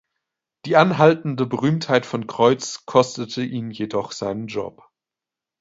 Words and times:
Die 0.65 0.77
anhaltende 0.77 1.45
Berühmtheit 1.45 2.07
von 2.07 2.25
Kreuz 2.25 2.87
kostete 2.87 3.43
ihn 3.43 3.69
jedoch 3.69 4.13
seinen 4.13 4.47
Job. 4.47 4.83